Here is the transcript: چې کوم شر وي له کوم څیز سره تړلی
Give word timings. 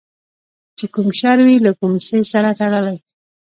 چې 0.77 0.85
کوم 0.93 1.07
شر 1.19 1.37
وي 1.45 1.55
له 1.65 1.71
کوم 1.79 1.93
څیز 2.05 2.23
سره 2.33 2.49
تړلی 2.59 2.97